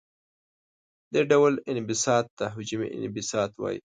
دې 1.13 1.21
ډول 1.31 1.53
انبساط 1.71 2.25
ته 2.37 2.45
حجمي 2.53 2.87
انبساط 2.97 3.51
وايي. 3.61 3.79